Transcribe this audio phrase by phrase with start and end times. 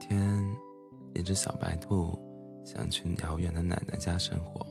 [0.00, 0.18] 天，
[1.14, 2.18] 一只小白兔
[2.64, 4.66] 想去遥远的奶奶家生活。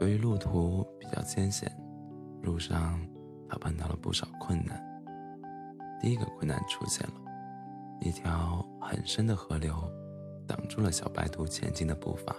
[0.00, 1.70] 由于路途比较艰险，
[2.42, 3.00] 路上
[3.48, 4.80] 它碰到了不少困难。
[6.00, 7.14] 第一个困难出现了，
[8.00, 9.74] 一条很深的河流
[10.46, 12.34] 挡住了小白兔前进的步伐。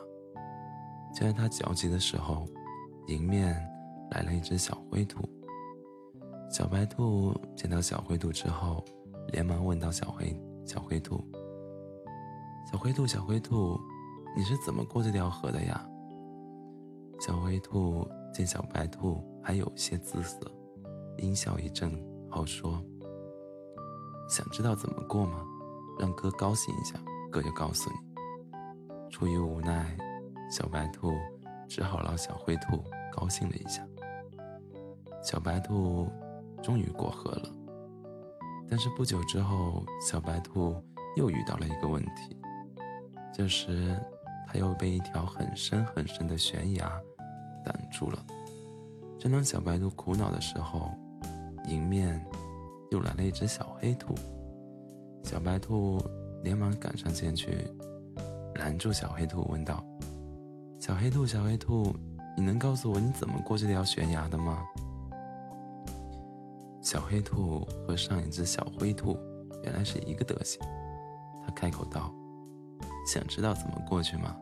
[1.13, 2.47] 就在它焦急的时候，
[3.07, 3.53] 迎面
[4.11, 5.27] 来了一只小灰兔。
[6.49, 8.83] 小白兔见到小灰兔之后，
[9.33, 10.35] 连忙问到小灰
[10.65, 11.23] 小灰兔
[12.71, 13.79] ：“小灰兔，小灰兔，
[14.35, 15.85] 你是怎么过这条河的呀？”
[17.19, 20.39] 小灰兔见小白兔还有些姿色，
[21.17, 21.91] 阴笑一阵
[22.29, 22.81] 后说
[24.29, 25.45] ：“想知道怎么过吗？
[25.99, 26.95] 让哥高兴一下，
[27.29, 27.97] 哥就告诉你。”
[29.11, 29.95] 出于无奈，
[30.49, 31.11] 小白兔
[31.67, 33.85] 只好让小灰兔高兴了一下。
[35.21, 36.09] 小白兔
[36.63, 37.49] 终于过河了，
[38.67, 40.73] 但是不久之后，小白兔
[41.17, 42.37] 又遇到了一个问题。
[43.41, 43.97] 这时，
[44.45, 46.91] 它又被一条很深很深的悬崖。
[47.65, 48.23] 挡住了。
[49.19, 50.91] 正当小白兔苦恼的时候，
[51.67, 52.23] 迎面
[52.91, 54.13] 又来了一只小黑兔。
[55.23, 55.99] 小白兔
[56.43, 57.67] 连忙赶上前去，
[58.55, 59.83] 拦住小黑兔，问道
[60.79, 61.95] ：“小黑兔，小黑兔，
[62.37, 64.63] 你能告诉我你怎么过这条悬崖的吗？”
[66.79, 69.17] 小黑兔和上一只小灰兔
[69.63, 70.61] 原来是一个德行，
[71.43, 72.13] 他开口道
[73.11, 74.37] ：“想知道怎么过去吗？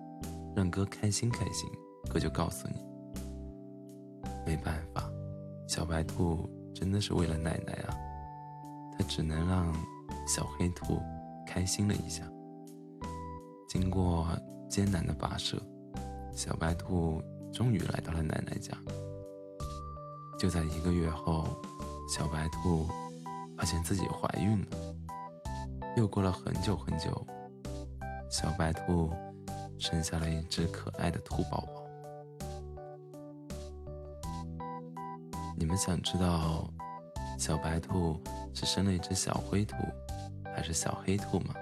[0.56, 1.68] 让哥开心开心，
[2.08, 2.76] 哥就告诉你。”
[4.46, 5.10] 没办法，
[5.68, 7.98] 小白兔真的是为了奶奶啊，
[8.96, 9.74] 它只能让
[10.28, 11.00] 小黑兔
[11.48, 12.22] 开心了一下。
[13.68, 14.28] 经过
[14.70, 15.60] 艰难的跋涉，
[16.32, 18.78] 小白兔终于来到了奶奶家。
[20.38, 21.44] 就在一个月后，
[22.08, 22.88] 小白兔
[23.58, 24.68] 发现自己怀孕了。
[25.98, 27.26] 又过了很久很久，
[28.30, 29.12] 小白兔
[29.80, 31.84] 生下了一只可爱的兔宝宝。
[35.58, 36.72] 你们想知道
[37.38, 38.22] 小白兔
[38.54, 39.76] 是生了一只小灰兔，
[40.56, 41.56] 还是小黑兔吗？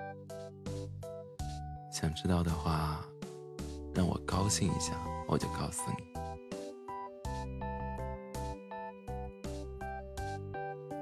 [1.92, 3.04] 想知道的话，
[3.96, 4.94] 让我高兴一下，
[5.28, 6.27] 我就告诉你。